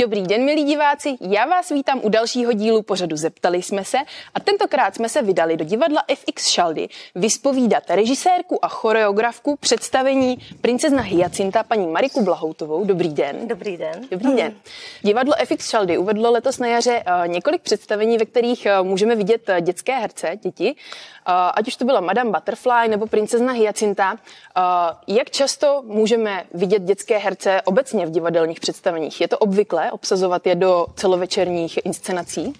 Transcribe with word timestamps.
Dobrý 0.00 0.22
den, 0.22 0.44
milí 0.44 0.64
diváci, 0.64 1.16
já 1.20 1.46
vás 1.46 1.68
vítám 1.68 2.00
u 2.02 2.08
dalšího 2.08 2.52
dílu 2.52 2.82
pořadu 2.82 3.16
Zeptali 3.16 3.62
jsme 3.62 3.84
se 3.84 3.98
a 4.34 4.40
tentokrát 4.40 4.94
jsme 4.94 5.08
se 5.08 5.22
vydali 5.22 5.56
do 5.56 5.64
divadla 5.64 6.04
FX 6.14 6.46
Šaldy 6.46 6.88
vyspovídat 7.14 7.82
režisérku 7.90 8.64
a 8.64 8.68
choreografku 8.68 9.56
představení 9.56 10.38
princezna 10.60 11.02
Hyacinta 11.02 11.62
paní 11.62 11.86
Mariku 11.86 12.24
Blahoutovou. 12.24 12.84
Dobrý 12.84 13.08
den. 13.08 13.48
Dobrý 13.48 13.76
den. 13.76 14.08
Dobrý 14.10 14.36
den. 14.36 14.54
Divadlo 15.02 15.34
FX 15.44 15.70
Šaldy 15.70 15.98
uvedlo 15.98 16.30
letos 16.30 16.58
na 16.58 16.66
jaře 16.66 17.02
eh, 17.06 17.28
několik 17.28 17.62
představení, 17.62 18.18
ve 18.18 18.24
kterých 18.24 18.66
eh, 18.66 18.82
můžeme 18.82 19.16
vidět 19.16 19.48
eh, 19.48 19.60
dětské 19.60 19.98
herce, 19.98 20.38
děti, 20.42 20.76
ať 21.54 21.68
už 21.68 21.76
to 21.76 21.84
byla 21.84 22.00
Madame 22.00 22.30
Butterfly 22.30 22.88
nebo 22.88 23.06
princezna 23.06 23.52
Hyacinta. 23.52 24.16
Jak 25.06 25.30
často 25.30 25.82
můžeme 25.86 26.44
vidět 26.54 26.82
dětské 26.82 27.18
herce 27.18 27.62
obecně 27.62 28.06
v 28.06 28.10
divadelních 28.10 28.60
představeních? 28.60 29.20
Je 29.20 29.28
to 29.28 29.38
obsazovat 29.92 30.46
je 30.46 30.54
do 30.54 30.86
celovečerních 30.94 31.86
inscenací? 31.86 32.52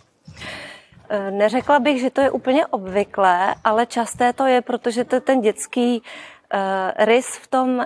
Eh, 1.10 1.30
neřekla 1.30 1.78
bych, 1.78 2.00
že 2.00 2.10
to 2.10 2.20
je 2.20 2.30
úplně 2.30 2.66
obvyklé, 2.66 3.54
ale 3.64 3.86
časté 3.86 4.32
to 4.32 4.46
je, 4.46 4.62
protože 4.62 5.04
to 5.04 5.20
ten 5.20 5.40
dětský 5.40 6.02
uh, 6.54 7.04
rys 7.04 7.26
v 7.26 7.46
tom 7.46 7.68
uh, 7.78 7.84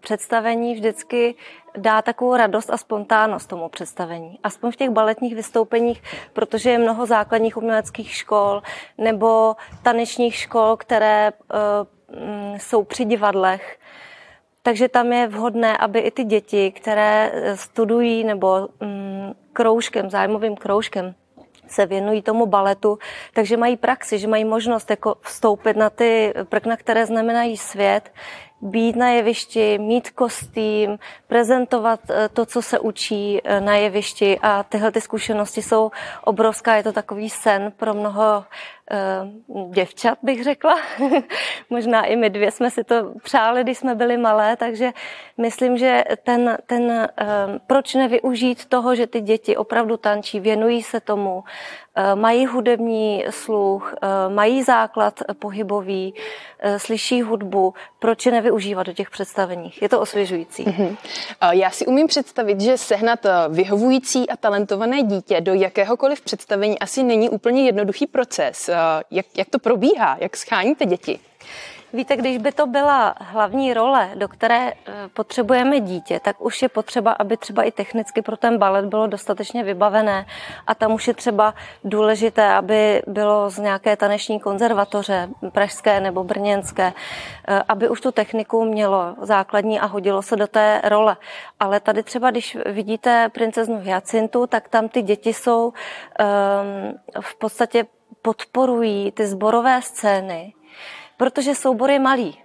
představení 0.00 0.74
vždycky 0.74 1.34
dá 1.76 2.02
takovou 2.02 2.36
radost 2.36 2.70
a 2.70 2.76
spontánnost 2.76 3.48
tomu 3.48 3.68
představení. 3.68 4.38
Aspoň 4.42 4.72
v 4.72 4.76
těch 4.76 4.90
baletních 4.90 5.34
vystoupeních, 5.34 6.02
protože 6.32 6.70
je 6.70 6.78
mnoho 6.78 7.06
základních 7.06 7.56
uměleckých 7.56 8.14
škol 8.14 8.62
nebo 8.98 9.56
tanečních 9.82 10.34
škol, 10.34 10.76
které 10.76 11.32
uh, 11.32 12.58
jsou 12.58 12.84
při 12.84 13.04
divadlech, 13.04 13.78
takže 14.62 14.88
tam 14.88 15.12
je 15.12 15.28
vhodné, 15.28 15.76
aby 15.76 15.98
i 15.98 16.10
ty 16.10 16.24
děti, 16.24 16.70
které 16.70 17.30
eh, 17.32 17.56
studují 17.56 18.24
nebo 18.24 18.68
mm, 18.80 19.32
kroužkem, 19.52 20.10
zájmovým 20.10 20.56
kroužkem, 20.56 21.14
se 21.68 21.86
věnují 21.86 22.22
tomu 22.22 22.46
baletu, 22.46 22.98
takže 23.34 23.56
mají 23.56 23.76
praxi, 23.76 24.18
že 24.18 24.28
mají 24.28 24.44
možnost 24.44 24.90
jako 24.90 25.14
vstoupit 25.20 25.76
na 25.76 25.90
ty 25.90 26.34
prkna, 26.48 26.76
které 26.76 27.06
znamenají 27.06 27.56
svět, 27.56 28.12
být 28.62 28.96
na 28.96 29.08
jevišti, 29.08 29.78
mít 29.78 30.10
kostým, 30.10 30.98
prezentovat 31.26 32.00
eh, 32.10 32.28
to, 32.28 32.46
co 32.46 32.62
se 32.62 32.78
učí 32.78 33.40
eh, 33.44 33.60
na 33.60 33.74
jevišti. 33.74 34.38
A 34.42 34.62
tyhle 34.62 34.92
ty 34.92 35.00
zkušenosti 35.00 35.62
jsou 35.62 35.90
obrovská, 36.24 36.76
je 36.76 36.82
to 36.82 36.92
takový 36.92 37.30
sen 37.30 37.72
pro 37.76 37.94
mnoho 37.94 38.44
uh, 38.92 39.70
děvčat, 39.70 40.18
bych 40.22 40.44
řekla. 40.44 40.76
Možná 41.70 42.04
i 42.04 42.16
my 42.16 42.30
dvě 42.30 42.50
jsme 42.50 42.70
si 42.70 42.84
to 42.84 43.14
přáli, 43.22 43.62
když 43.64 43.78
jsme 43.78 43.94
byli 43.94 44.16
malé, 44.16 44.56
takže 44.56 44.92
myslím, 45.38 45.78
že 45.78 46.04
ten, 46.22 46.58
ten 46.66 47.08
proč 47.66 47.94
nevyužít 47.94 48.66
toho, 48.66 48.94
že 48.94 49.06
ty 49.06 49.20
děti 49.20 49.56
opravdu 49.56 49.96
tančí, 49.96 50.40
věnují 50.40 50.82
se 50.82 51.00
tomu, 51.00 51.44
mají 52.14 52.46
hudební 52.46 53.24
sluch, 53.30 53.94
uh, 54.02 54.34
mají 54.34 54.62
základ 54.62 55.20
pohybový, 55.38 56.14
uh, 56.14 56.76
slyší 56.76 57.22
hudbu, 57.22 57.74
proč 57.98 58.26
je 58.26 58.32
nevyužívat 58.32 58.86
do 58.86 58.92
těch 58.92 59.10
představeních? 59.10 59.82
Je 59.82 59.88
to 59.88 60.00
osvěžující. 60.00 60.64
Mm-hmm. 60.64 60.96
Já 61.50 61.70
si 61.70 61.86
umím 61.86 62.06
představit, 62.06 62.60
že 62.60 62.78
sehnat 62.78 63.26
vyhovující 63.48 64.28
a 64.28 64.36
talentované 64.36 65.02
dítě 65.02 65.40
do 65.40 65.54
jakéhokoliv 65.54 66.20
představení 66.20 66.78
asi 66.78 67.02
není 67.02 67.30
úplně 67.30 67.64
jednoduchý 67.64 68.06
proces. 68.06 68.70
Jak, 69.10 69.26
jak 69.36 69.48
to 69.50 69.58
probíhá? 69.58 70.16
Jak 70.20 70.36
scháníte 70.36 70.86
děti? 70.86 71.18
Víte, 71.94 72.16
když 72.16 72.38
by 72.38 72.52
to 72.52 72.66
byla 72.66 73.14
hlavní 73.20 73.74
role, 73.74 74.10
do 74.14 74.28
které 74.28 74.72
eh, 74.72 74.92
potřebujeme 75.14 75.80
dítě, 75.80 76.20
tak 76.20 76.40
už 76.40 76.62
je 76.62 76.68
potřeba, 76.68 77.12
aby 77.12 77.36
třeba 77.36 77.62
i 77.62 77.70
technicky 77.70 78.22
pro 78.22 78.36
ten 78.36 78.58
balet 78.58 78.84
bylo 78.84 79.06
dostatečně 79.06 79.64
vybavené. 79.64 80.26
A 80.66 80.74
tam 80.74 80.92
už 80.92 81.08
je 81.08 81.14
třeba 81.14 81.54
důležité, 81.84 82.52
aby 82.52 83.02
bylo 83.06 83.50
z 83.50 83.58
nějaké 83.58 83.96
taneční 83.96 84.40
konzervatoře, 84.40 85.28
pražské 85.52 86.00
nebo 86.00 86.24
brněnské, 86.24 86.92
eh, 87.48 87.62
aby 87.68 87.88
už 87.88 88.00
tu 88.00 88.12
techniku 88.12 88.64
mělo 88.64 89.14
základní 89.20 89.80
a 89.80 89.86
hodilo 89.86 90.22
se 90.22 90.36
do 90.36 90.46
té 90.46 90.80
role. 90.84 91.16
Ale 91.60 91.80
tady 91.80 92.02
třeba, 92.02 92.30
když 92.30 92.58
vidíte 92.66 93.28
princeznu 93.28 93.80
Hyacintu, 93.80 94.46
tak 94.46 94.68
tam 94.68 94.88
ty 94.88 95.02
děti 95.02 95.34
jsou 95.34 95.66
um, 95.66 95.72
v 97.20 97.38
podstatě 97.38 97.84
podporují 98.22 99.12
ty 99.12 99.26
zborové 99.26 99.82
scény, 99.82 100.52
protože 101.22 101.54
soubor 101.54 101.90
je 101.90 101.98
malý. 101.98 102.38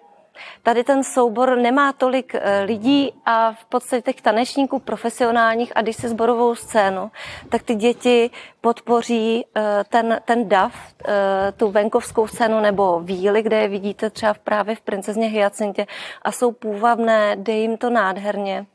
Tady 0.64 0.84
ten 0.84 1.04
soubor 1.04 1.58
nemá 1.58 1.94
tolik 1.94 2.36
eh, 2.36 2.64
lidí 2.64 3.14
a 3.26 3.54
v 3.54 3.66
podstatě 3.66 4.02
těch 4.02 4.22
tanečníků 4.22 4.80
profesionálních 4.80 5.72
a 5.76 5.82
když 5.82 5.96
se 5.96 6.10
zborovou 6.10 6.56
scénu, 6.56 7.12
tak 7.50 7.64
ty 7.64 7.76
děti 7.76 8.30
podpoří 8.62 9.46
eh, 9.56 9.84
ten, 9.90 10.20
ten 10.26 10.50
dav, 10.50 10.74
eh, 11.08 11.52
tu 11.58 11.72
venkovskou 11.72 12.28
scénu 12.28 12.60
nebo 12.60 13.00
víly, 13.00 13.42
kde 13.42 13.62
je 13.62 13.68
vidíte 13.68 14.10
třeba 14.10 14.34
právě 14.44 14.76
v 14.76 14.82
princezně 14.82 15.28
Hyacintě 15.28 15.88
a 16.22 16.32
jsou 16.32 16.52
půvabné, 16.52 17.36
jde 17.36 17.54
jim 17.54 17.78
to 17.78 17.90
nádherně. 17.90 18.66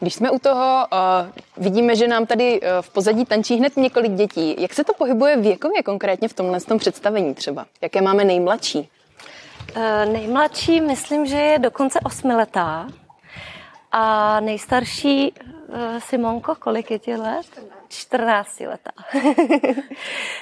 Když 0.00 0.14
jsme 0.14 0.30
u 0.30 0.38
toho, 0.38 0.86
uh, 0.92 1.64
vidíme, 1.64 1.96
že 1.96 2.08
nám 2.08 2.26
tady 2.26 2.60
uh, 2.60 2.68
v 2.80 2.90
pozadí 2.90 3.24
tančí 3.24 3.56
hned 3.56 3.76
několik 3.76 4.12
dětí. 4.12 4.56
Jak 4.58 4.74
se 4.74 4.84
to 4.84 4.94
pohybuje 4.94 5.36
věkově 5.36 5.82
konkrétně 5.82 6.28
v 6.28 6.32
tomhle 6.34 6.60
tom 6.60 6.78
představení 6.78 7.34
třeba? 7.34 7.66
Jaké 7.82 8.02
máme 8.02 8.24
nejmladší? 8.24 8.88
Uh, 9.76 10.12
nejmladší, 10.12 10.80
myslím, 10.80 11.26
že 11.26 11.36
je 11.36 11.58
dokonce 11.58 12.00
osmiletá. 12.00 12.86
A 13.92 14.40
nejstarší, 14.40 15.32
uh, 15.32 15.98
Simonko, 15.98 16.54
kolik 16.54 16.90
je 16.90 16.98
ti 16.98 17.16
let? 17.16 17.46
14 17.88 18.60
letá. 18.60 18.90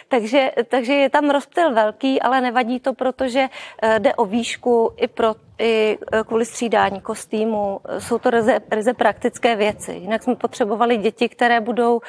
takže, 0.09 0.50
takže 0.69 0.93
je 0.93 1.10
tam 1.10 1.31
rozptyl 1.31 1.75
velký, 1.75 2.22
ale 2.22 2.41
nevadí 2.41 2.81
to, 2.81 2.94
protože 2.94 3.49
eh, 3.83 3.99
jde 3.99 4.15
o 4.15 4.25
výšku 4.25 4.93
i, 4.97 5.09
pro, 5.09 5.34
i 5.59 5.99
eh, 6.12 6.25
kvůli 6.25 6.44
střídání 6.44 7.00
kostýmu. 7.00 7.81
Jsou 7.99 8.19
to 8.19 8.31
ryze, 8.31 8.60
ryze 8.71 8.94
praktické 8.94 9.56
věci. 9.56 9.93
Jinak 9.93 10.22
jsme 10.22 10.37
potřebovali 10.37 10.97
děti, 10.97 11.28
které 11.28 11.60
budou 11.60 12.00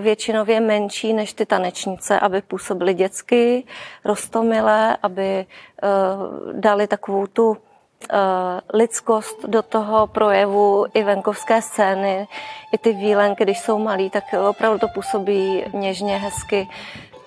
většinově 0.00 0.60
menší 0.60 1.12
než 1.12 1.32
ty 1.32 1.46
tanečnice, 1.46 2.20
aby 2.20 2.42
působily 2.42 2.94
dětsky, 2.94 3.64
rostomilé, 4.04 4.96
aby 5.02 5.46
dali 6.52 6.86
takovou 6.86 7.26
tu 7.26 7.56
Eh, 7.56 7.73
lidskost 8.74 9.44
do 9.46 9.62
toho 9.62 10.06
projevu 10.06 10.86
i 10.94 11.02
venkovské 11.02 11.62
scény, 11.62 12.28
i 12.72 12.78
ty 12.78 12.92
výlenky, 12.92 13.44
když 13.44 13.60
jsou 13.60 13.78
malí, 13.78 14.10
tak 14.10 14.24
opravdu 14.48 14.78
to 14.78 14.88
působí 14.88 15.64
něžně, 15.72 16.18
hezky. 16.18 16.68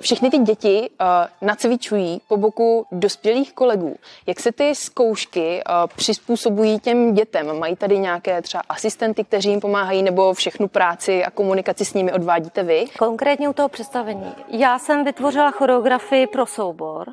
Všechny 0.02 0.30
ty 0.30 0.38
děti 0.38 0.90
uh, 1.02 1.48
nacvičují 1.48 2.22
po 2.28 2.38
boku 2.38 2.86
dospělých 2.92 3.54
kolegů. 3.54 3.96
Jak 4.28 4.40
se 4.40 4.52
ty 4.52 4.76
zkoušky 4.76 5.64
uh, 5.70 5.74
přizpůsobují 5.96 6.80
těm 6.80 7.14
dětem? 7.14 7.60
Mají 7.60 7.76
tady 7.76 8.00
nějaké 8.00 8.42
třeba 8.42 8.64
asistenty, 8.70 9.24
kteří 9.24 9.50
jim 9.50 9.60
pomáhají, 9.60 10.04
nebo 10.04 10.34
všechnu 10.34 10.68
práci 10.68 11.26
a 11.26 11.32
komunikaci 11.32 11.86
s 11.86 11.94
nimi 11.94 12.14
odvádíte 12.14 12.64
vy? 12.64 12.86
Konkrétně 13.00 13.50
u 13.50 13.54
toho 13.54 13.70
představení. 13.70 14.34
Já 14.48 14.80
jsem 14.80 15.04
vytvořila 15.04 15.52
choreografii 15.52 16.28
pro 16.28 16.46
soubor 16.46 17.08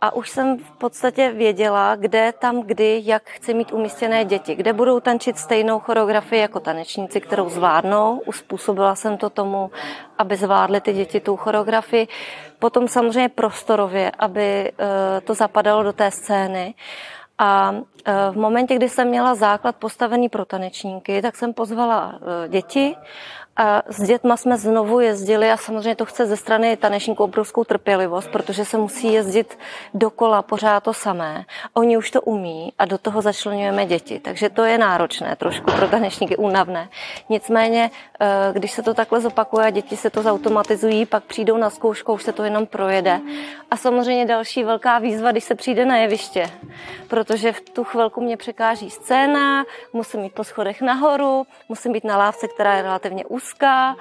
a 0.00 0.14
už 0.14 0.30
jsem 0.30 0.58
v 0.58 0.70
podstatě 0.70 1.30
věděla, 1.30 1.96
kde, 1.96 2.32
tam, 2.38 2.62
kdy, 2.62 3.02
jak 3.04 3.30
chci 3.30 3.54
mít 3.54 3.72
umístěné 3.72 4.24
děti, 4.24 4.54
kde 4.54 4.72
budou 4.72 5.00
tančit 5.00 5.38
stejnou 5.38 5.80
choreografii 5.80 6.42
jako 6.42 6.60
tanečníci, 6.60 7.20
kterou 7.20 7.48
zvládnou. 7.48 8.22
Uspůsobila 8.26 8.94
jsem 8.94 9.16
to 9.16 9.30
tomu, 9.30 9.70
aby 10.18 10.36
zvládly 10.36 10.80
ty 10.80 10.92
děti 10.92 11.20
tu 11.20 11.36
choreografii. 11.36 12.08
Potom 12.58 12.88
samozřejmě 12.88 13.28
prostorově, 13.28 14.12
aby 14.18 14.72
eh, 14.72 15.20
to 15.20 15.34
zapadalo 15.34 15.82
do 15.82 15.92
té 15.92 16.10
scény. 16.10 16.74
A 17.38 17.74
eh, 18.04 18.12
v 18.30 18.36
momentě, 18.36 18.74
kdy 18.76 18.88
jsem 18.88 19.08
měla 19.08 19.34
základ 19.34 19.76
postavený 19.76 20.28
pro 20.28 20.44
tanečníky, 20.44 21.22
tak 21.22 21.36
jsem 21.36 21.54
pozvala 21.54 22.14
eh, 22.14 22.48
děti 22.48 22.96
a 23.56 23.82
s 23.88 24.02
dětma 24.02 24.36
jsme 24.36 24.56
znovu 24.56 25.00
jezdili 25.00 25.50
a 25.50 25.56
samozřejmě 25.56 25.96
to 25.96 26.04
chce 26.04 26.26
ze 26.26 26.36
strany 26.36 26.76
tanečníků 26.76 27.24
obrovskou 27.24 27.64
trpělivost, 27.64 28.28
protože 28.30 28.64
se 28.64 28.78
musí 28.78 29.12
jezdit 29.12 29.58
dokola 29.94 30.42
pořád 30.42 30.82
to 30.82 30.94
samé. 30.94 31.44
Oni 31.74 31.96
už 31.96 32.10
to 32.10 32.22
umí 32.22 32.72
a 32.78 32.84
do 32.84 32.98
toho 32.98 33.22
začlenujeme 33.22 33.86
děti, 33.86 34.20
takže 34.20 34.48
to 34.48 34.64
je 34.64 34.78
náročné 34.78 35.36
trošku 35.36 35.72
pro 35.72 35.88
tanečníky, 35.88 36.36
únavné. 36.36 36.88
Nicméně, 37.28 37.90
eh, 38.20 38.26
když 38.52 38.72
se 38.72 38.82
to 38.82 38.94
takhle 38.94 39.20
zopakuje 39.20 39.66
a 39.66 39.70
děti 39.70 39.96
se 39.96 40.10
to 40.10 40.22
zautomatizují, 40.22 41.06
pak 41.06 41.24
přijdou 41.24 41.56
na 41.56 41.70
zkoušku, 41.70 42.12
už 42.12 42.22
se 42.22 42.32
to 42.32 42.44
jenom 42.44 42.66
projede. 42.66 43.20
A 43.70 43.76
samozřejmě 43.76 44.26
další 44.26 44.64
velká 44.64 44.98
výzva, 44.98 45.32
když 45.32 45.44
se 45.44 45.54
přijde 45.54 45.86
na 45.86 45.96
jeviště, 45.96 46.50
protože 47.08 47.52
v 47.52 47.60
tu 47.60 47.84
chvilku 47.84 48.20
mě 48.20 48.36
překáží 48.36 48.90
scéna, 48.90 49.64
musím 49.92 50.24
jít 50.24 50.34
po 50.34 50.44
schodech 50.44 50.82
nahoru, 50.82 51.46
musím 51.68 51.92
být 51.92 52.04
na 52.04 52.16
lávce, 52.16 52.48
která 52.48 52.76
je 52.76 52.82
relativně 52.82 53.24
úzká 53.24 53.39
úzká 53.40 53.96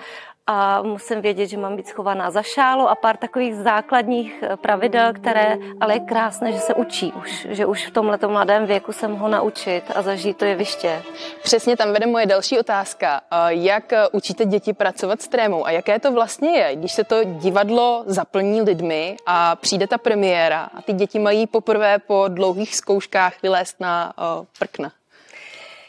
a 0.52 0.82
musím 0.82 1.22
vědět, 1.22 1.48
že 1.48 1.58
mám 1.58 1.76
být 1.76 1.88
schovaná 1.88 2.32
za 2.32 2.42
šálu 2.42 2.90
a 2.90 2.96
pár 2.96 3.18
takových 3.18 3.56
základních 3.56 4.44
eh, 4.44 4.58
pravidel, 4.58 5.14
které 5.14 5.58
ale 5.82 5.94
je 5.94 6.00
krásné, 6.00 6.52
že 6.52 6.60
se 6.60 6.74
učí 6.74 7.14
už, 7.14 7.48
že 7.50 7.66
už 7.66 7.88
v 7.88 7.92
tomhle 7.92 8.18
mladém 8.28 8.66
věku 8.66 8.94
jsem 8.94 9.16
ho 9.16 9.28
naučit 9.28 9.84
a 9.96 10.02
zažít 10.02 10.38
to 10.38 10.46
jeviště. 10.46 11.04
Přesně 11.44 11.78
tam 11.78 11.94
vede 11.94 12.06
moje 12.06 12.26
další 12.26 12.60
otázka. 12.60 13.22
Jak 13.48 13.94
eh, 13.94 14.08
učíte 14.12 14.46
děti 14.46 14.74
pracovat 14.74 15.22
s 15.22 15.28
trémou 15.28 15.66
a 15.66 15.72
jaké 15.72 16.00
to 16.00 16.12
vlastně 16.12 16.50
je, 16.50 16.76
když 16.76 16.94
se 16.94 17.04
to 17.04 17.24
divadlo 17.24 18.04
zaplní 18.06 18.62
lidmi 18.62 19.18
a 19.26 19.56
přijde 19.56 19.88
ta 19.88 19.98
premiéra 19.98 20.70
a 20.74 20.82
ty 20.82 20.94
děti 20.94 21.20
mají 21.20 21.48
poprvé 21.48 22.00
po 22.00 22.26
dlouhých 22.28 22.76
zkouškách 22.76 23.42
vylézt 23.42 23.80
na 23.80 24.14
uh, 24.18 24.46
prkna? 24.60 24.92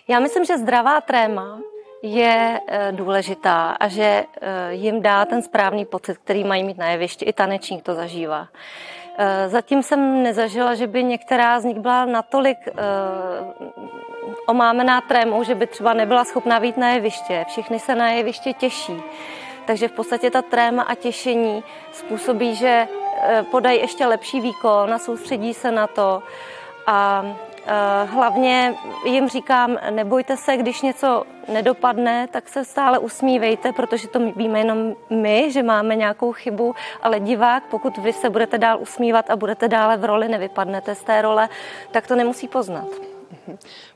Já 0.09 0.21
myslím, 0.21 0.45
že 0.45 0.59
zdravá 0.59 1.01
tréma 1.01 1.61
je 2.03 2.61
eh, 2.67 2.93
důležitá 2.93 3.71
a 3.71 3.89
že 3.89 4.25
eh, 4.41 4.75
jim 4.75 5.03
dá 5.03 5.25
ten 5.25 5.43
správný 5.43 5.85
pocit, 5.85 6.19
který 6.19 6.45
mají 6.45 6.65
mít 6.65 6.79
na 6.79 6.91
jevišti. 6.91 7.25
I 7.25 7.33
tanečník 7.33 7.83
to 7.83 7.95
zažívá. 7.95 8.49
Eh, 9.19 9.49
zatím 9.49 9.83
jsem 9.83 10.23
nezažila, 10.23 10.75
že 10.75 10.87
by 10.87 11.05
některá 11.05 11.61
z 11.61 11.65
nich 11.65 11.79
byla 11.79 12.05
natolik 12.05 12.59
omámená 14.47 15.01
trémou, 15.01 15.45
že 15.45 15.55
by 15.55 15.67
třeba 15.67 15.95
nebyla 15.95 16.25
schopná 16.25 16.61
být 16.61 16.77
na 16.77 16.91
jeviště. 16.91 17.45
Všichni 17.49 17.79
se 17.79 17.95
na 17.95 18.11
jeviště 18.11 18.53
těší. 18.53 19.03
Takže 19.67 19.89
v 19.89 19.93
podstatě 19.93 20.31
ta 20.31 20.43
tréma 20.43 20.83
a 20.83 20.95
těšení 20.95 21.65
způsobí, 21.93 22.55
že 22.55 22.89
podají 23.51 23.81
ještě 23.81 24.07
lepší 24.07 24.41
výkon 24.41 24.95
a 24.95 24.99
soustředí 24.99 25.55
se 25.55 25.73
na 25.73 25.87
to. 25.87 26.23
A 26.87 27.25
hlavně 28.05 28.75
jim 29.05 29.29
říkám, 29.29 29.79
nebojte 29.91 30.37
se, 30.37 30.57
když 30.57 30.83
něco 30.83 31.25
nedopadne, 31.49 32.29
tak 32.31 32.49
se 32.49 32.65
stále 32.65 32.99
usmívejte, 32.99 33.73
protože 33.73 34.09
to 34.09 34.19
víme 34.37 34.59
jenom 34.59 34.95
my, 35.11 35.53
že 35.53 35.63
máme 35.63 35.97
nějakou 35.97 36.33
chybu, 36.33 36.75
ale 37.03 37.21
divák, 37.21 37.63
pokud 37.71 37.99
vy 37.99 38.13
se 38.13 38.31
budete 38.31 38.59
dál 38.59 38.79
usmívat 38.81 39.31
a 39.31 39.37
budete 39.37 39.69
dále 39.69 39.97
v 39.97 40.05
roli, 40.05 40.29
nevypadnete 40.29 40.95
z 40.95 41.03
té 41.03 41.23
role, 41.23 41.49
tak 41.91 42.07
to 42.07 42.17
nemusí 42.17 42.49
poznat. 42.49 42.87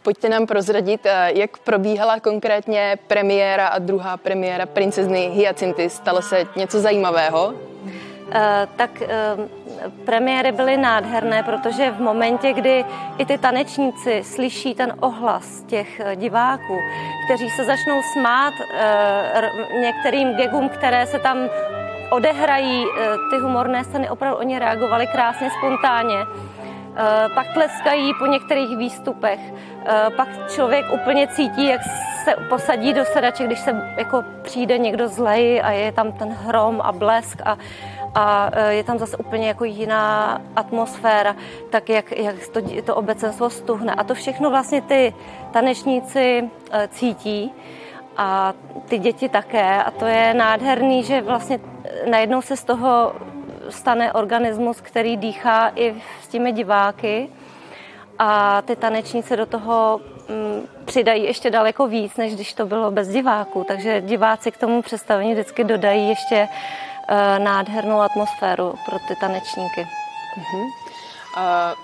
Pojďte 0.03 0.29
nám 0.29 0.47
prozradit, 0.47 1.07
eh, 1.07 1.33
jak 1.35 1.59
probíhala 1.59 2.21
konkrétně 2.21 2.99
premiéra 3.07 3.67
a 3.67 3.79
druhá 3.79 4.17
premiéra 4.17 4.67
princezny 4.67 5.31
Hyacinty. 5.35 5.91
Stalo 5.91 6.23
se 6.23 6.45
něco 6.57 6.81
zajímavého? 6.81 7.55
Eh, 8.33 8.69
tak 8.77 9.03
premiéry 10.05 10.53
byly 10.53 10.77
nádherné, 10.77 11.43
protože 11.43 11.91
v 11.91 12.01
momentě, 12.01 12.53
kdy 12.53 12.85
i 13.19 13.27
ty 13.27 13.39
tanečníci 13.39 14.23
slyší 14.25 14.75
ten 14.75 14.95
ohlas 15.01 15.63
těch 15.63 16.01
eh, 16.01 16.17
diváků, 16.17 16.79
kteří 17.25 17.51
se 17.51 17.65
začnou 17.65 18.03
smát 18.13 18.55
eh, 18.75 19.51
některým 19.81 20.35
gegům, 20.35 20.69
které 20.69 21.07
se 21.07 21.19
tam 21.19 21.39
odehrají, 22.11 22.85
eh, 22.85 23.09
ty 23.31 23.43
humorné 23.43 23.85
scény, 23.85 24.11
opravdu 24.11 24.39
oni 24.39 24.59
reagovali 24.59 25.07
krásně, 25.07 25.51
spontánně. 25.59 26.19
Pak 27.35 27.47
tleskají 27.55 28.13
po 28.19 28.27
některých 28.27 28.77
výstupech. 28.77 29.41
Pak 30.17 30.29
člověk 30.51 30.87
úplně 30.93 31.27
cítí, 31.27 31.67
jak 31.67 31.81
se 32.25 32.35
posadí 32.49 32.93
do 32.93 33.05
sedače, 33.05 33.45
když 33.45 33.59
se 33.59 33.93
jako 33.97 34.25
přijde 34.43 34.79
někdo 34.79 35.09
zlej 35.09 35.63
a 35.65 35.71
je 35.71 35.93
tam 35.93 36.13
ten 36.13 36.29
hrom 36.29 36.81
a 36.81 36.93
blesk 36.93 37.43
a 37.45 37.59
a 38.15 38.51
e, 38.53 38.75
je 38.75 38.85
tam 38.85 38.99
zase 38.99 39.17
úplně 39.17 39.49
jako 39.49 39.65
jiná 39.65 40.41
atmosféra, 40.57 41.37
tak 41.71 41.89
jak, 41.89 42.19
jak 42.19 42.49
to, 42.49 42.61
to 42.85 42.97
obecenstvo 42.97 43.51
stuhne. 43.51 43.95
A 43.95 44.05
to 44.05 44.15
všechno 44.15 44.51
vlastně 44.51 44.83
ty 44.83 45.15
tanečníci 45.53 46.51
e, 46.71 46.89
cítí 46.89 47.53
a 48.17 48.55
ty 48.89 48.99
děti 48.99 49.29
také. 49.29 49.83
A 49.83 49.91
to 49.91 50.07
je 50.07 50.35
nádherný, 50.35 51.03
že 51.03 51.21
vlastně 51.21 51.61
najednou 52.11 52.43
se 52.43 52.57
z 52.57 52.65
toho 52.65 53.13
stane 53.69 54.13
organismus, 54.13 54.81
který 54.81 55.17
dýchá 55.17 55.73
i 55.75 55.95
s 56.23 56.29
těmi 56.29 56.53
diváky 56.53 57.29
a 58.19 58.63
ty 58.63 58.77
tanečníci 58.77 59.37
do 59.37 59.47
toho 59.47 60.01
mm, 60.29 60.67
přidají 60.85 61.25
ještě 61.25 61.51
daleko 61.51 61.87
víc, 61.89 62.17
než 62.17 62.35
když 62.35 62.53
to 62.53 62.67
bylo 62.67 62.91
bez 62.91 63.09
diváků. 63.09 63.65
Takže 63.69 64.01
diváci 64.01 64.51
k 64.51 64.57
tomu 64.57 64.83
představení 64.83 65.33
vždycky 65.33 65.65
dodají 65.65 66.09
ještě 66.09 66.49
nádhernou 67.39 68.01
atmosféru 68.01 68.75
pro 68.87 68.99
ty 68.99 69.17
tanečníky. 69.21 69.81
Uh-huh. 69.81 70.71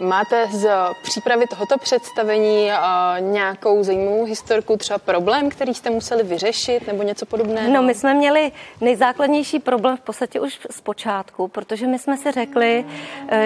Máte 0.00 0.46
z 0.46 0.70
přípravy 1.02 1.46
tohoto 1.46 1.78
představení 1.78 2.70
eh, 2.70 2.76
nějakou 3.20 3.82
zajímavou 3.82 4.24
historku, 4.24 4.76
třeba 4.76 4.98
problém, 4.98 5.50
který 5.50 5.74
jste 5.74 5.90
museli 5.90 6.22
vyřešit 6.22 6.86
nebo 6.86 7.02
něco 7.02 7.26
podobného? 7.26 7.72
No, 7.72 7.82
my 7.82 7.94
jsme 7.94 8.14
měli 8.14 8.52
nejzákladnější 8.80 9.58
problém 9.58 9.96
v 9.96 10.00
podstatě 10.00 10.40
už 10.40 10.60
z 10.70 10.80
počátku, 10.80 11.48
protože 11.48 11.86
my 11.86 11.98
jsme 11.98 12.16
si 12.16 12.32
řekli, 12.32 12.84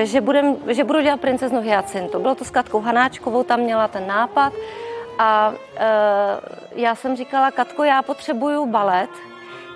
že, 0.03 0.21
budem, 0.21 0.57
že 0.69 0.85
budu 0.85 1.01
dělat 1.01 1.21
princeznu 1.21 1.61
Hyacintu. 1.61 2.19
Bylo 2.19 2.35
to 2.35 2.45
s 2.45 2.51
Katkou 2.51 2.81
Hanáčkovou, 2.81 3.43
tam 3.43 3.61
měla 3.61 3.89
ten 3.89 4.07
nápad 4.07 4.53
a 5.19 5.53
já 6.75 6.95
jsem 6.95 7.17
říkala, 7.17 7.51
Katko, 7.51 7.85
já 7.85 8.03
potřebuju 8.03 8.67
balet, 8.67 9.11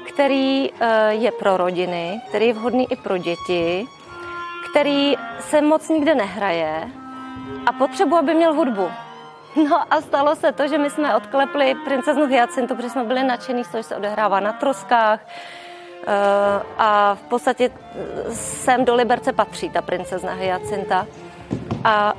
který 0.08 0.70
eh, 0.70 1.14
je 1.14 1.32
pro 1.32 1.56
rodiny, 1.56 2.20
který 2.28 2.46
je 2.46 2.52
vhodný 2.52 2.92
i 2.92 2.96
pro 2.96 3.18
děti, 3.18 3.86
který 4.70 5.16
se 5.40 5.62
moc 5.62 5.88
nikde 5.88 6.14
nehraje 6.14 6.88
a 7.66 7.72
potřebu, 7.72 8.16
aby 8.16 8.34
měl 8.34 8.54
hudbu. 8.54 8.90
No 9.68 9.84
a 9.90 10.00
stalo 10.00 10.36
se 10.36 10.52
to, 10.52 10.68
že 10.68 10.78
my 10.78 10.90
jsme 10.90 11.16
odklepli 11.16 11.74
princeznu 11.84 12.26
Hyacintu, 12.26 12.74
protože 12.74 12.90
jsme 12.90 13.04
byli 13.04 13.24
nadšení 13.24 13.64
z 13.64 13.68
toho, 13.68 13.82
že 13.82 13.88
se 13.88 13.96
odehrává 13.96 14.40
na 14.40 14.52
troskách. 14.52 15.20
Eh, 16.06 16.62
a 16.78 17.14
v 17.14 17.22
podstatě 17.22 17.70
eh, 17.70 18.34
sem 18.34 18.84
do 18.84 18.94
Liberce 18.94 19.32
patří 19.32 19.70
ta 19.70 19.82
princezna 19.82 20.32
Hyacinta. 20.32 21.06
A 21.84 22.14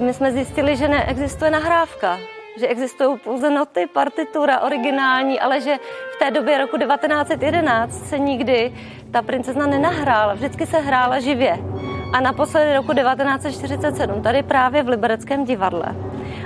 my 0.00 0.14
jsme 0.14 0.32
zjistili, 0.32 0.76
že 0.76 0.88
neexistuje 0.88 1.50
nahrávka 1.50 2.18
že 2.58 2.68
existují 2.68 3.18
pouze 3.18 3.50
noty, 3.50 3.86
partitura 3.86 4.60
originální, 4.60 5.40
ale 5.40 5.60
že 5.60 5.76
v 6.16 6.18
té 6.18 6.30
době 6.30 6.58
roku 6.58 6.78
1911 6.78 8.06
se 8.06 8.18
nikdy 8.18 8.74
ta 9.10 9.22
princezna 9.22 9.66
nenahrála, 9.66 10.34
vždycky 10.34 10.66
se 10.66 10.78
hrála 10.78 11.20
živě. 11.20 11.58
A 12.12 12.20
naposledy 12.20 12.74
roku 12.74 12.94
1947, 12.94 14.22
tady 14.22 14.42
právě 14.42 14.82
v 14.82 14.88
Libereckém 14.88 15.44
divadle. 15.44 15.96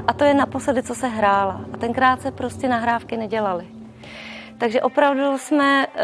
A 0.06 0.12
to 0.12 0.24
je 0.24 0.34
naposledy, 0.34 0.82
co 0.82 0.94
se 0.94 1.06
hrála. 1.06 1.60
A 1.74 1.76
tenkrát 1.76 2.22
se 2.22 2.30
prostě 2.30 2.68
nahrávky 2.68 3.16
nedělaly. 3.16 3.66
Takže 4.58 4.82
opravdu 4.82 5.38
jsme 5.38 5.86
uh, 5.86 6.02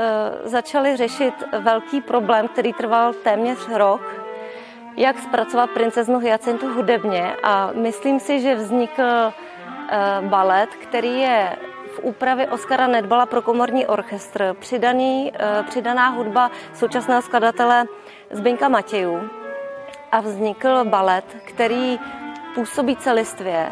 začali 0.50 0.96
řešit 0.96 1.34
velký 1.58 2.00
problém, 2.00 2.48
který 2.48 2.72
trval 2.72 3.12
téměř 3.12 3.58
rok, 3.74 4.00
jak 4.96 5.18
zpracovat 5.18 5.70
princeznu 5.70 6.18
Hyacintu 6.18 6.74
hudebně. 6.74 7.32
A 7.42 7.70
myslím 7.74 8.20
si, 8.20 8.40
že 8.40 8.54
vznikl 8.54 9.32
balet, 10.28 10.70
který 10.74 11.20
je 11.20 11.56
v 11.94 12.00
úpravě 12.02 12.46
Oskara 12.46 12.86
Nedbala 12.86 13.26
pro 13.26 13.42
komorní 13.42 13.86
orchestr, 13.86 14.56
přidaný, 14.60 15.32
eh, 15.34 15.62
přidaná 15.62 16.08
hudba 16.08 16.50
současného 16.74 17.22
skladatele 17.22 17.86
Zbyňka 18.30 18.68
Matějů. 18.68 19.30
A 20.12 20.20
vznikl 20.20 20.84
balet, 20.84 21.24
který 21.44 22.00
působí 22.54 22.96
celistvě 22.96 23.68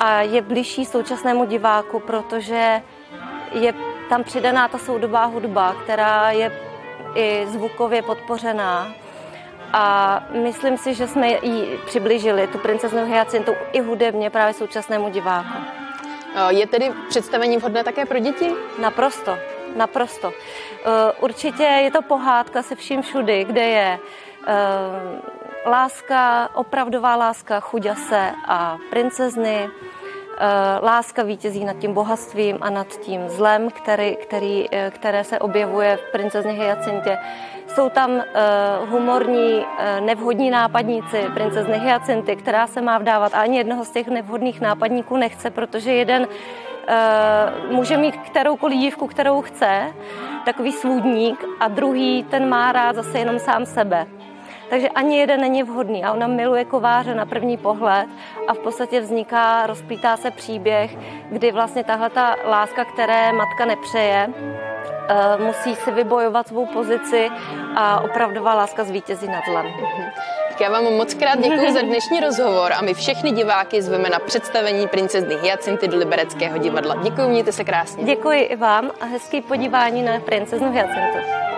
a 0.00 0.20
je 0.20 0.42
blížší 0.42 0.84
současnému 0.84 1.44
diváku, 1.44 2.00
protože 2.00 2.82
je 3.52 3.74
tam 4.08 4.24
přidaná 4.24 4.68
ta 4.68 4.78
soudobá 4.78 5.24
hudba, 5.24 5.74
která 5.84 6.30
je 6.30 6.52
i 7.14 7.46
zvukově 7.46 8.02
podpořená 8.02 8.92
a 9.72 10.22
myslím 10.42 10.78
si, 10.78 10.94
že 10.94 11.06
jsme 11.06 11.28
ji 11.28 11.78
přiblížili, 11.86 12.46
tu 12.46 12.58
princeznu 12.58 13.06
Hyacintu, 13.06 13.52
i 13.72 13.80
hudebně 13.80 14.30
právě 14.30 14.54
současnému 14.54 15.08
diváku. 15.08 15.58
Je 16.48 16.66
tedy 16.66 16.92
představení 17.08 17.56
vhodné 17.56 17.84
také 17.84 18.06
pro 18.06 18.18
děti? 18.18 18.50
Naprosto, 18.80 19.38
naprosto. 19.76 20.32
E, 20.32 21.12
určitě 21.20 21.62
je 21.62 21.90
to 21.90 22.02
pohádka 22.02 22.62
se 22.62 22.74
vším 22.74 23.02
všudy, 23.02 23.44
kde 23.44 23.62
je 23.62 23.98
e, 23.98 23.98
láska, 25.66 26.48
opravdová 26.54 27.16
láska 27.16 27.60
chuďase 27.60 28.32
a 28.48 28.78
princezny, 28.90 29.68
láska 30.82 31.22
vítězí 31.22 31.64
nad 31.64 31.78
tím 31.78 31.94
bohatstvím 31.94 32.58
a 32.60 32.70
nad 32.70 32.86
tím 32.86 33.28
zlem, 33.28 33.70
který, 33.70 34.16
který, 34.16 34.66
které 34.90 35.24
se 35.24 35.38
objevuje 35.38 35.96
v 35.96 36.12
princezně 36.12 36.52
Hyacintě. 36.52 37.18
Jsou 37.66 37.88
tam 37.88 38.10
uh, 38.10 38.22
humorní, 38.90 39.64
nevhodní 40.00 40.50
nápadníci, 40.50 41.26
princezny 41.34 41.78
Hyacinty, 41.78 42.36
která 42.36 42.66
se 42.66 42.80
má 42.80 42.98
vdávat 42.98 43.34
a 43.34 43.40
ani 43.40 43.58
jednoho 43.58 43.84
z 43.84 43.90
těch 43.90 44.08
nevhodných 44.08 44.60
nápadníků 44.60 45.16
nechce, 45.16 45.50
protože 45.50 45.92
jeden 45.92 46.28
může 47.70 47.96
mít 47.96 48.16
kteroukoliv 48.16 48.78
dívku, 48.78 49.06
kterou 49.06 49.42
chce, 49.42 49.94
takový 50.44 50.72
svůdník, 50.72 51.44
a 51.60 51.68
druhý 51.68 52.24
ten 52.30 52.48
má 52.48 52.72
rád 52.72 52.96
zase 52.96 53.18
jenom 53.18 53.38
sám 53.38 53.66
sebe. 53.66 54.06
Takže 54.70 54.88
ani 54.88 55.18
jeden 55.18 55.40
není 55.40 55.62
vhodný 55.62 56.04
a 56.04 56.12
ona 56.12 56.26
miluje 56.26 56.64
kováře 56.64 57.14
na 57.14 57.26
první 57.26 57.56
pohled 57.56 58.06
a 58.48 58.54
v 58.54 58.58
podstatě 58.58 59.00
vzniká, 59.00 59.66
rozplítá 59.66 60.16
se 60.16 60.30
příběh, 60.30 60.96
kdy 61.30 61.52
vlastně 61.52 61.84
tahle 61.84 62.10
ta 62.10 62.36
láska, 62.48 62.84
které 62.84 63.32
matka 63.32 63.64
nepřeje, 63.64 64.28
musí 65.38 65.74
si 65.74 65.90
vybojovat 65.90 66.48
svou 66.48 66.66
pozici 66.66 67.30
a 67.76 68.00
opravdová 68.00 68.54
láska 68.54 68.84
zvítězí 68.84 69.26
nad 69.26 69.44
zlem. 69.50 69.66
Tak 70.48 70.60
já 70.60 70.70
vám 70.70 70.84
moc 70.84 71.14
krát 71.14 71.38
děkuji 71.38 71.72
za 71.72 71.80
dnešní 71.82 72.20
rozhovor 72.20 72.72
a 72.72 72.82
my 72.82 72.94
všechny 72.94 73.30
diváky 73.30 73.82
zveme 73.82 74.08
na 74.08 74.18
představení 74.18 74.88
princezny 74.88 75.34
Hyacinty 75.34 75.88
do 75.88 75.98
Libereckého 75.98 76.58
divadla. 76.58 76.94
Děkuji, 77.02 77.28
mějte 77.28 77.52
se 77.52 77.64
krásně. 77.64 78.04
Děkuji 78.04 78.40
i 78.40 78.56
vám 78.56 78.90
a 79.00 79.04
hezký 79.04 79.40
podívání 79.40 80.02
na 80.02 80.20
princeznu 80.20 80.72
Hyacintu. 80.72 81.49